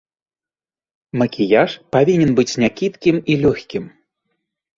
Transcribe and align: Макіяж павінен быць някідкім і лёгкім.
Макіяж 1.21 1.71
павінен 1.97 2.31
быць 2.41 2.49
някідкім 2.65 3.15
і 3.35 3.37
лёгкім. 3.45 3.85